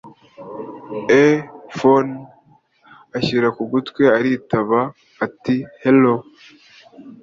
e 1.23 1.25
phone 1.77 2.13
ashyira 3.17 3.47
kugutwi 3.57 4.03
aritaba 4.17 4.79
ati 5.25 5.55
hello… 5.81 6.15